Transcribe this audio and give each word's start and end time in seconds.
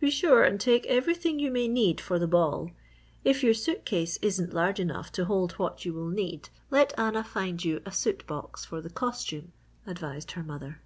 "Be 0.00 0.10
sure 0.10 0.44
and 0.44 0.60
take 0.60 0.84
everything 0.84 1.38
you 1.38 1.50
may 1.50 1.66
need 1.66 1.98
for 1.98 2.18
the 2.18 2.26
ball. 2.26 2.72
If 3.24 3.42
your 3.42 3.54
suit 3.54 3.86
case 3.86 4.18
isn't 4.18 4.52
large 4.52 4.78
enough 4.78 5.10
to 5.12 5.24
hold 5.24 5.52
what 5.52 5.86
you 5.86 5.94
will 5.94 6.10
need 6.10 6.50
let 6.70 6.92
Anna 6.98 7.24
find 7.24 7.64
you 7.64 7.80
a 7.86 7.90
suit 7.90 8.26
box 8.26 8.66
for 8.66 8.82
the 8.82 8.90
costume," 8.90 9.52
advised 9.86 10.32
her 10.32 10.42
mother. 10.42 10.82